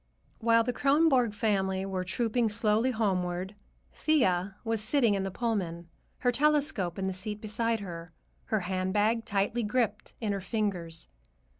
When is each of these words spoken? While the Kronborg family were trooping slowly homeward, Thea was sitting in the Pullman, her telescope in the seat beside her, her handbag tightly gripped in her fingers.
While 0.39 0.63
the 0.63 0.73
Kronborg 0.73 1.35
family 1.35 1.85
were 1.85 2.03
trooping 2.03 2.49
slowly 2.49 2.89
homeward, 2.89 3.53
Thea 3.93 4.55
was 4.63 4.81
sitting 4.81 5.13
in 5.13 5.21
the 5.21 5.29
Pullman, 5.29 5.89
her 6.21 6.31
telescope 6.31 6.97
in 6.97 7.05
the 7.05 7.13
seat 7.13 7.39
beside 7.39 7.81
her, 7.81 8.11
her 8.45 8.61
handbag 8.61 9.25
tightly 9.25 9.61
gripped 9.61 10.15
in 10.19 10.31
her 10.31 10.41
fingers. 10.41 11.07